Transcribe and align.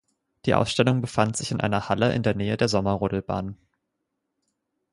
Die 0.47 0.55
Ausstellung 0.55 0.99
befand 1.01 1.37
sich 1.37 1.51
in 1.51 1.61
einer 1.61 1.87
Halle 1.87 2.11
in 2.13 2.23
der 2.23 2.33
Nähe 2.33 2.57
der 2.57 2.67
Sommerrodelbahn. 2.67 3.55